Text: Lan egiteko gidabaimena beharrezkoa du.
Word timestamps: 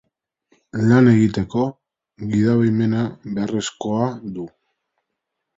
Lan 0.91 1.09
egiteko 1.11 1.65
gidabaimena 2.31 3.05
beharrezkoa 3.37 4.11
du. 4.39 4.51